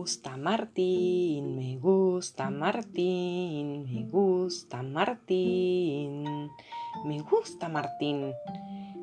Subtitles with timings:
[0.00, 6.24] gusta Martín, me gusta Martín, me gusta Martín,
[7.04, 8.32] me gusta Martín,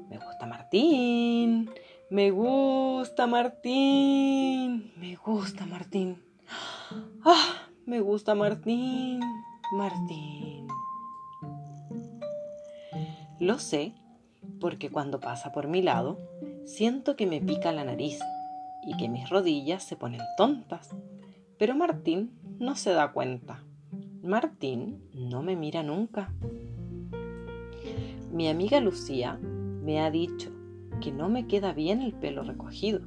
[0.10, 1.70] me gusta Martín,
[2.10, 6.20] me gusta Martín, me gusta Martín.
[7.24, 9.20] Ah, me gusta Martín,
[9.74, 10.66] Martín.
[13.40, 13.94] Lo sé
[14.60, 16.18] porque cuando pasa por mi lado,
[16.66, 18.20] siento que me pica la nariz
[18.88, 20.96] y que mis rodillas se ponen tontas.
[21.60, 23.62] Pero Martín no se da cuenta.
[24.24, 26.34] Martín no me mira nunca.
[28.32, 30.52] Mi amiga Lucía me ha dicho
[31.02, 33.02] que no me queda bien el pelo recogido,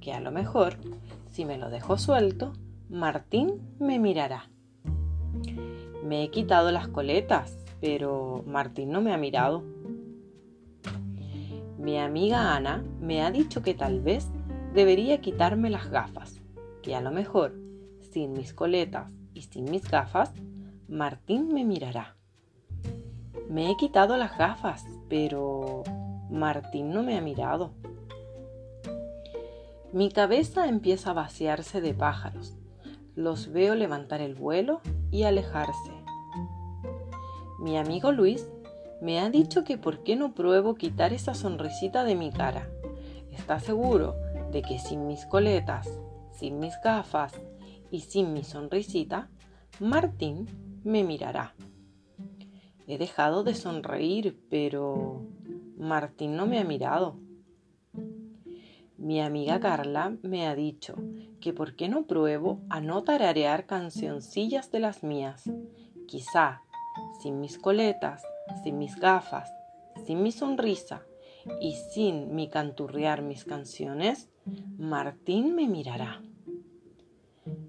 [0.00, 0.76] que a lo mejor,
[1.30, 2.52] si me lo dejo suelto,
[2.88, 4.50] Martín me mirará.
[6.04, 9.62] Me he quitado las coletas, pero Martín no me ha mirado.
[11.78, 14.28] Mi amiga Ana me ha dicho que tal vez
[14.74, 16.40] debería quitarme las gafas,
[16.82, 17.54] que a lo mejor,
[18.12, 20.32] sin mis coletas y sin mis gafas,
[20.88, 22.16] Martín me mirará.
[23.48, 25.82] Me he quitado las gafas, pero
[26.30, 27.72] Martín no me ha mirado.
[29.92, 32.54] Mi cabeza empieza a vaciarse de pájaros.
[33.16, 34.80] Los veo levantar el vuelo
[35.10, 35.92] y alejarse.
[37.58, 38.48] Mi amigo Luis
[39.02, 42.70] me ha dicho que por qué no pruebo quitar esa sonrisita de mi cara.
[43.32, 44.14] Está seguro
[44.50, 45.88] de que sin mis coletas,
[46.32, 47.32] sin mis gafas
[47.90, 49.30] y sin mi sonrisita,
[49.78, 50.46] Martín
[50.84, 51.54] me mirará.
[52.86, 55.22] He dejado de sonreír, pero
[55.76, 57.16] Martín no me ha mirado.
[58.96, 60.94] Mi amiga Carla me ha dicho
[61.40, 65.50] que por qué no pruebo a no tararear cancioncillas de las mías.
[66.06, 66.62] Quizá,
[67.22, 68.22] sin mis coletas,
[68.62, 69.50] sin mis gafas,
[70.04, 71.02] sin mi sonrisa
[71.60, 74.28] y sin mi canturrear mis canciones,
[74.78, 76.22] Martín me mirará.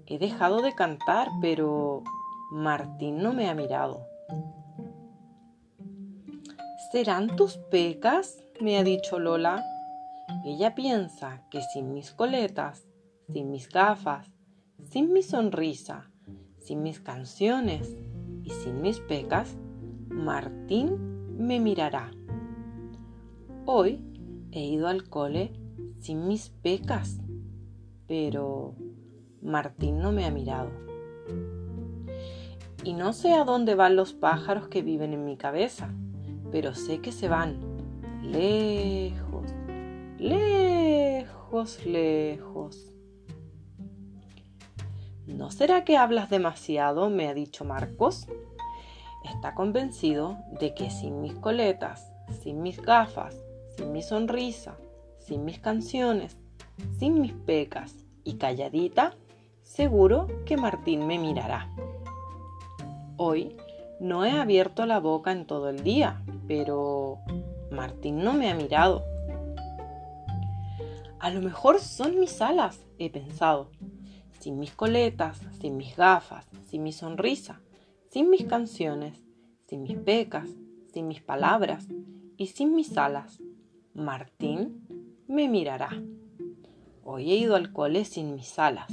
[0.06, 2.02] He dejado de cantar, pero
[2.50, 4.06] Martín no me ha mirado.
[6.90, 8.38] ¿Serán tus pecas?
[8.60, 9.64] me ha dicho Lola.
[10.44, 12.86] Ella piensa que sin mis coletas,
[13.32, 14.30] sin mis gafas,
[14.90, 16.10] sin mi sonrisa,
[16.58, 17.96] sin mis canciones
[18.44, 19.56] y sin mis pecas,
[20.08, 22.10] Martín me mirará.
[23.64, 24.04] Hoy
[24.50, 25.52] he ido al cole
[26.00, 27.20] sin mis pecas,
[28.06, 28.74] pero
[29.40, 30.70] Martín no me ha mirado.
[32.84, 35.94] Y no sé a dónde van los pájaros que viven en mi cabeza,
[36.50, 37.60] pero sé que se van
[38.22, 39.54] lejos,
[40.18, 42.92] lejos, lejos.
[45.26, 47.10] ¿No será que hablas demasiado?
[47.10, 48.26] me ha dicho Marcos
[49.24, 52.12] está convencido de que sin mis coletas,
[52.42, 53.36] sin mis gafas,
[53.76, 54.76] sin mi sonrisa,
[55.18, 56.36] sin mis canciones,
[56.98, 57.94] sin mis pecas
[58.24, 59.14] y calladita,
[59.62, 61.70] seguro que Martín me mirará.
[63.16, 63.56] Hoy
[64.00, 67.18] no he abierto la boca en todo el día, pero
[67.70, 69.04] Martín no me ha mirado.
[71.18, 73.70] A lo mejor son mis alas, he pensado.
[74.40, 77.60] Sin mis coletas, sin mis gafas, sin mi sonrisa,
[78.10, 79.24] sin mis canciones,
[79.68, 80.48] sin mis pecas,
[80.92, 81.86] sin mis palabras
[82.36, 83.40] y sin mis alas.
[83.94, 84.86] Martín
[85.28, 85.90] me mirará.
[87.04, 88.90] Hoy he ido al cole sin mis alas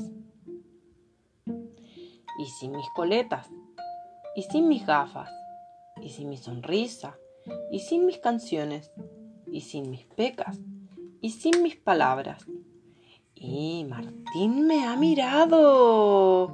[1.46, 3.50] y sin mis coletas
[4.36, 5.30] y sin mis gafas
[6.02, 7.18] y sin mi sonrisa
[7.72, 8.92] y sin mis canciones
[9.50, 10.60] y sin mis pecas
[11.22, 12.46] y sin mis palabras.
[13.36, 16.54] Y Martín me ha mirado.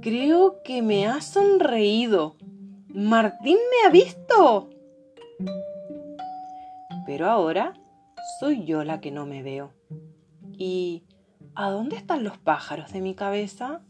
[0.00, 2.36] Creo que me ha sonreído.
[2.88, 4.70] Martín me ha visto.
[7.04, 7.74] Pero ahora
[8.38, 9.72] soy yo la que no me veo.
[10.52, 11.04] ¿Y
[11.54, 13.82] a dónde están los pájaros de mi cabeza?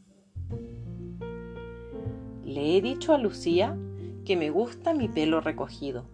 [2.44, 3.76] Le he dicho a Lucía
[4.24, 6.04] que me gusta mi pelo recogido.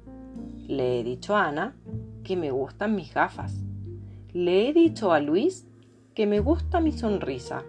[0.67, 1.77] Le he dicho a Ana
[2.25, 3.65] que me gustan mis gafas.
[4.33, 5.67] Le he dicho a Luis
[6.15, 7.65] que me gusta mi sonrisa.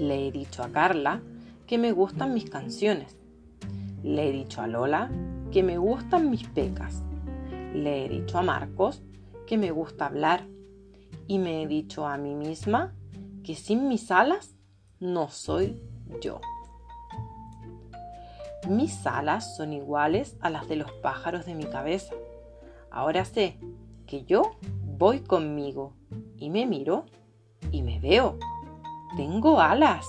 [0.00, 1.22] Le he dicho a Carla
[1.66, 3.16] que me gustan mis canciones.
[4.02, 5.10] Le he dicho a Lola
[5.52, 7.04] que me gustan mis pecas.
[7.72, 9.02] Le he dicho a Marcos
[9.46, 10.46] que me gusta hablar.
[11.26, 12.94] Y me he dicho a mí misma
[13.42, 14.54] que sin mis alas
[15.00, 15.82] no soy
[16.20, 16.40] yo.
[18.68, 22.14] Mis alas son iguales a las de los pájaros de mi cabeza.
[22.90, 23.58] Ahora sé
[24.06, 25.92] que yo voy conmigo
[26.38, 27.06] y me miro
[27.70, 28.38] y me veo.
[29.16, 30.06] Tengo alas.